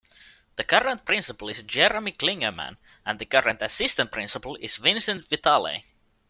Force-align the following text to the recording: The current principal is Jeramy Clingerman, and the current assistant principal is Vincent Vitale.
The 0.55 0.63
current 0.63 1.05
principal 1.05 1.47
is 1.49 1.61
Jeramy 1.61 2.13
Clingerman, 2.17 2.77
and 3.05 3.19
the 3.19 3.25
current 3.27 3.61
assistant 3.61 4.11
principal 4.11 4.55
is 4.55 4.77
Vincent 4.77 5.29
Vitale. 5.29 5.83